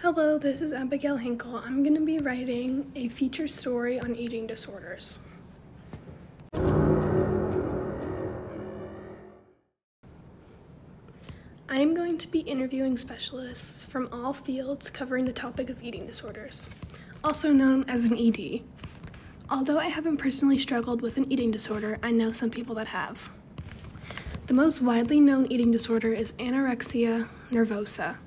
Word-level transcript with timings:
Hello, 0.00 0.38
this 0.38 0.62
is 0.62 0.72
Abigail 0.72 1.16
Hinkle. 1.16 1.56
I'm 1.56 1.82
going 1.82 1.96
to 1.96 2.06
be 2.06 2.18
writing 2.18 2.88
a 2.94 3.08
feature 3.08 3.48
story 3.48 3.98
on 3.98 4.14
eating 4.14 4.46
disorders. 4.46 5.18
I 11.68 11.80
am 11.80 11.94
going 11.94 12.16
to 12.16 12.28
be 12.28 12.38
interviewing 12.38 12.96
specialists 12.96 13.84
from 13.84 14.08
all 14.12 14.32
fields 14.32 14.88
covering 14.88 15.24
the 15.24 15.32
topic 15.32 15.68
of 15.68 15.82
eating 15.82 16.06
disorders, 16.06 16.68
also 17.24 17.50
known 17.52 17.84
as 17.88 18.04
an 18.04 18.16
ED. 18.16 18.60
Although 19.50 19.80
I 19.80 19.86
haven't 19.86 20.18
personally 20.18 20.58
struggled 20.58 21.02
with 21.02 21.16
an 21.16 21.30
eating 21.30 21.50
disorder, 21.50 21.98
I 22.04 22.12
know 22.12 22.30
some 22.30 22.50
people 22.50 22.76
that 22.76 22.86
have. 22.86 23.30
The 24.46 24.54
most 24.54 24.80
widely 24.80 25.18
known 25.18 25.46
eating 25.50 25.72
disorder 25.72 26.12
is 26.12 26.34
anorexia 26.34 27.28
nervosa. 27.50 28.18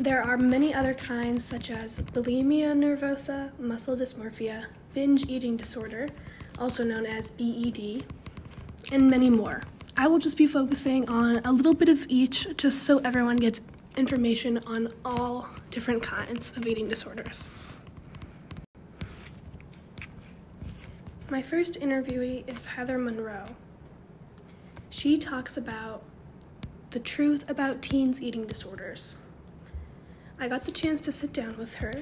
There 0.00 0.22
are 0.22 0.38
many 0.38 0.72
other 0.72 0.94
kinds, 0.94 1.44
such 1.44 1.70
as 1.70 2.00
bulimia 2.00 2.72
nervosa, 2.72 3.50
muscle 3.58 3.94
dysmorphia, 3.94 4.64
binge 4.94 5.26
eating 5.28 5.58
disorder, 5.58 6.08
also 6.58 6.84
known 6.84 7.04
as 7.04 7.30
BED, 7.30 8.06
and 8.90 9.10
many 9.10 9.28
more. 9.28 9.62
I 9.98 10.06
will 10.08 10.18
just 10.18 10.38
be 10.38 10.46
focusing 10.46 11.06
on 11.10 11.42
a 11.44 11.52
little 11.52 11.74
bit 11.74 11.90
of 11.90 12.06
each 12.08 12.56
just 12.56 12.84
so 12.84 13.00
everyone 13.00 13.36
gets 13.36 13.60
information 13.98 14.56
on 14.66 14.88
all 15.04 15.50
different 15.70 16.02
kinds 16.02 16.56
of 16.56 16.66
eating 16.66 16.88
disorders. 16.88 17.50
My 21.28 21.42
first 21.42 21.78
interviewee 21.78 22.48
is 22.48 22.64
Heather 22.68 22.96
Monroe. 22.96 23.48
She 24.88 25.18
talks 25.18 25.58
about 25.58 26.02
the 26.88 27.00
truth 27.00 27.44
about 27.50 27.82
teens' 27.82 28.22
eating 28.22 28.46
disorders. 28.46 29.18
I 30.42 30.48
got 30.48 30.64
the 30.64 30.72
chance 30.72 31.02
to 31.02 31.12
sit 31.12 31.34
down 31.34 31.58
with 31.58 31.74
her 31.76 31.92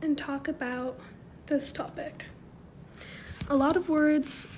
and 0.00 0.16
talk 0.16 0.48
about 0.48 0.98
this 1.46 1.70
topic. 1.70 2.24
A 3.50 3.54
lot 3.54 3.76
of 3.76 3.90
words 3.90 4.48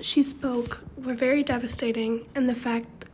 she 0.00 0.22
spoke 0.22 0.82
were 0.96 1.12
very 1.12 1.42
devastating, 1.42 2.26
and 2.34 2.48
the 2.48 2.54
fact 2.54 3.04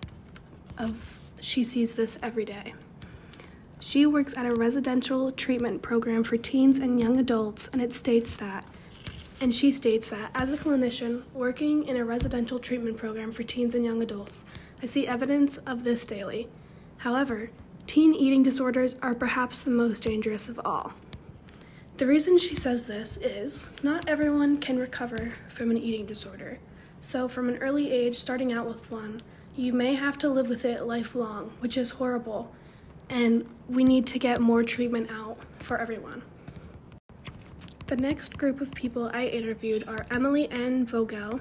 of 0.79 1.19
she 1.41 1.65
sees 1.65 1.95
this 1.95 2.17
every 2.23 2.45
day. 2.45 2.75
She 3.81 4.07
works 4.07 4.37
at 4.37 4.47
a 4.47 4.55
residential 4.55 5.33
treatment 5.33 5.83
program 5.83 6.23
for 6.23 6.37
teens 6.37 6.79
and 6.79 7.01
young 7.01 7.19
adults, 7.19 7.67
and 7.69 7.83
it 7.83 7.93
states 7.93 8.37
that, 8.37 8.65
and 9.41 9.53
she 9.53 9.73
states 9.73 10.09
that, 10.11 10.31
as 10.33 10.53
a 10.53 10.57
clinician 10.57 11.25
working 11.35 11.89
in 11.89 11.97
a 11.97 12.05
residential 12.05 12.61
treatment 12.61 12.97
program 12.97 13.33
for 13.33 13.43
teens 13.43 13.75
and 13.75 13.85
young 13.85 14.01
adults, 14.01 14.45
I 14.81 14.87
see 14.87 15.09
evidence 15.09 15.59
of 15.59 15.83
this 15.83 16.07
daily. 16.07 16.49
However, 16.99 17.51
Teen 17.87 18.15
eating 18.15 18.43
disorders 18.43 18.97
are 19.01 19.15
perhaps 19.15 19.63
the 19.63 19.71
most 19.71 20.03
dangerous 20.03 20.49
of 20.49 20.61
all. 20.65 20.95
The 21.99 22.07
reason 22.07 22.37
she 22.37 22.55
says 22.55 22.87
this 22.87 23.17
is 23.17 23.71
not 23.83 24.09
everyone 24.09 24.59
can 24.59 24.79
recover 24.79 25.35
from 25.49 25.71
an 25.71 25.79
eating 25.79 26.05
disorder. 26.05 26.59
So, 26.99 27.29
from 27.29 27.49
an 27.49 27.59
early 27.59 27.91
age, 27.93 28.19
starting 28.19 28.53
out 28.53 28.67
with 28.67 28.91
one, 28.91 29.23
you 29.55 29.73
may 29.73 29.95
have 29.95 30.19
to 30.19 30.29
live 30.29 30.49
with 30.49 30.65
it 30.65 30.85
lifelong, 30.85 31.53
which 31.61 31.77
is 31.79 31.91
horrible, 31.91 32.53
and 33.09 33.49
we 33.69 33.85
need 33.85 34.07
to 34.09 34.19
get 34.19 34.41
more 34.41 34.63
treatment 34.63 35.11
out 35.11 35.39
for 35.61 35.79
everyone. 35.79 36.23
The 37.87 37.97
next 37.97 38.37
group 38.37 38.61
of 38.61 38.75
people 38.75 39.11
I 39.15 39.27
interviewed 39.27 39.87
are 39.87 40.05
Emily 40.11 40.51
N. 40.51 40.85
Vogel, 40.85 41.41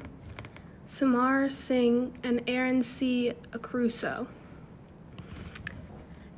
Samar 0.85 1.49
Singh, 1.49 2.13
and 2.23 2.47
Erin 2.47 2.83
C. 2.83 3.33
Accurso. 3.51 4.27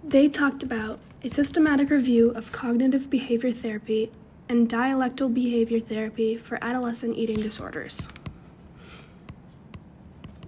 They 0.08 0.30
talked 0.30 0.64
about 0.64 1.00
a 1.22 1.28
systematic 1.28 1.90
review 1.90 2.30
of 2.30 2.54
cognitive 2.54 3.10
behavior 3.10 3.52
therapy 3.52 4.10
and 4.48 4.70
dialectal 4.70 5.34
behavior 5.34 5.82
therapy 5.82 6.38
for 6.38 6.58
adolescent 6.62 7.18
eating 7.18 7.36
disorders. 7.36 8.08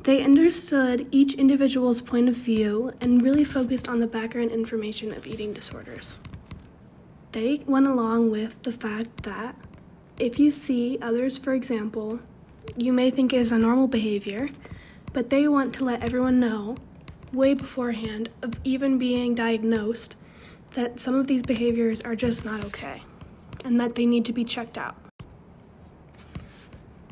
They 0.04 0.24
understood 0.24 1.10
each 1.12 1.34
individual's 1.34 2.00
point 2.00 2.30
of 2.30 2.38
view 2.38 2.94
and 3.02 3.22
really 3.22 3.44
focused 3.44 3.90
on 3.90 4.00
the 4.00 4.08
background 4.08 4.54
information 4.54 5.14
of 5.14 5.28
eating 5.28 5.52
disorders. 5.52 6.22
They 7.34 7.62
went 7.68 7.86
along 7.86 8.32
with 8.32 8.64
the 8.64 8.72
fact 8.72 9.24
that 9.24 9.58
if 10.18 10.40
you 10.40 10.52
see 10.54 10.98
others, 11.02 11.38
for 11.38 11.54
example, 11.54 12.22
you 12.78 12.94
may 12.94 13.12
think 13.12 13.34
is 13.34 13.52
a 13.52 13.60
normal 13.60 13.90
behavior, 13.90 14.48
but 15.12 15.30
they 15.30 15.50
want 15.50 15.76
to 15.76 15.84
let 15.84 16.02
everyone 16.02 16.40
know 16.40 16.78
way 17.34 17.54
beforehand 17.54 18.30
of 18.42 18.60
even 18.64 18.98
being 18.98 19.36
diagnosed 19.36 20.16
that 20.72 21.00
some 21.00 21.16
of 21.16 21.28
these 21.28 21.42
behaviors 21.42 22.02
are 22.02 22.16
just 22.16 22.46
not 22.46 22.64
okay 22.66 23.04
and 23.66 23.80
that 23.80 23.96
they 23.96 24.06
need 24.06 24.26
to 24.26 24.34
be 24.34 24.44
checked 24.44 24.78
out. 24.78 24.96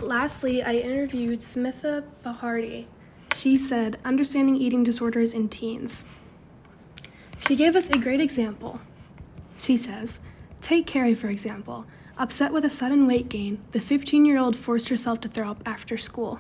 Lastly, 0.01 0.61
I 0.61 0.75
interviewed 0.75 1.39
Smitha 1.39 2.03
Bhandari. 2.23 2.85
She 3.33 3.57
said, 3.57 3.97
Understanding 4.05 4.55
eating 4.55 4.83
disorders 4.83 5.33
in 5.33 5.49
teens. 5.49 6.03
She 7.39 7.55
gave 7.55 7.75
us 7.75 7.89
a 7.89 7.97
great 7.97 8.21
example. 8.21 8.79
She 9.57 9.77
says, 9.77 10.19
Take 10.61 10.85
Carrie, 10.85 11.15
for 11.15 11.29
example. 11.29 11.85
Upset 12.17 12.53
with 12.53 12.65
a 12.65 12.69
sudden 12.69 13.05
weight 13.05 13.29
gain, 13.29 13.59
the 13.71 13.79
15 13.79 14.25
year 14.25 14.37
old 14.37 14.55
forced 14.55 14.89
herself 14.89 15.19
to 15.21 15.27
throw 15.27 15.51
up 15.51 15.61
after 15.65 15.97
school. 15.97 16.39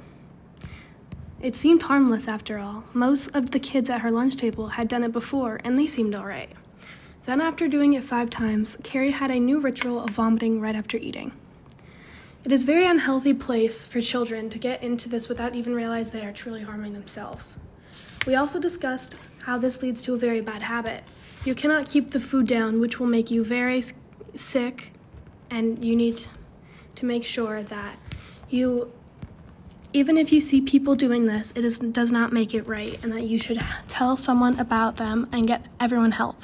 It 1.39 1.55
seemed 1.55 1.83
harmless 1.83 2.27
after 2.27 2.57
all. 2.57 2.83
Most 2.93 3.27
of 3.35 3.51
the 3.51 3.59
kids 3.59 3.89
at 3.91 4.01
her 4.01 4.09
lunch 4.09 4.35
table 4.35 4.69
had 4.69 4.87
done 4.87 5.03
it 5.03 5.11
before, 5.11 5.59
and 5.63 5.77
they 5.77 5.85
seemed 5.85 6.15
alright. 6.15 6.49
Then, 7.25 7.41
after 7.41 7.67
doing 7.67 7.93
it 7.93 8.03
five 8.03 8.29
times, 8.29 8.77
Carrie 8.83 9.11
had 9.11 9.29
a 9.29 9.39
new 9.39 9.59
ritual 9.59 10.01
of 10.01 10.11
vomiting 10.11 10.59
right 10.59 10.75
after 10.75 10.97
eating. 10.97 11.31
It 12.43 12.51
is 12.51 12.63
a 12.63 12.65
very 12.65 12.87
unhealthy 12.87 13.33
place 13.33 13.85
for 13.85 14.01
children 14.01 14.49
to 14.49 14.57
get 14.57 14.81
into 14.81 15.09
this 15.09 15.29
without 15.29 15.53
even 15.53 15.75
realize 15.75 16.09
they 16.09 16.25
are 16.25 16.31
truly 16.31 16.61
harming 16.61 16.93
themselves. 16.93 17.59
We 18.25 18.35
also 18.35 18.59
discussed 18.59 19.15
how 19.43 19.57
this 19.57 19.83
leads 19.83 20.01
to 20.03 20.15
a 20.15 20.17
very 20.17 20.41
bad 20.41 20.63
habit. 20.63 21.03
You 21.45 21.53
cannot 21.53 21.89
keep 21.89 22.11
the 22.11 22.19
food 22.19 22.47
down, 22.47 22.79
which 22.79 22.99
will 22.99 23.07
make 23.07 23.29
you 23.29 23.43
very 23.43 23.83
sick, 24.33 24.91
and 25.51 25.83
you 25.83 25.95
need 25.95 26.25
to 26.95 27.05
make 27.05 27.25
sure 27.25 27.61
that 27.63 27.97
you 28.49 28.91
even 29.93 30.17
if 30.17 30.31
you 30.31 30.41
see 30.41 30.61
people 30.61 30.95
doing 30.95 31.25
this, 31.25 31.53
it 31.55 31.63
is, 31.63 31.79
does 31.79 32.11
not 32.11 32.31
make 32.31 32.53
it 32.53 32.67
right, 32.67 33.01
and 33.03 33.11
that 33.13 33.23
you 33.23 33.39
should 33.39 33.59
tell 33.87 34.17
someone 34.17 34.59
about 34.59 34.97
them 34.97 35.27
and 35.31 35.47
get 35.47 35.65
everyone 35.79 36.11
help. 36.11 36.43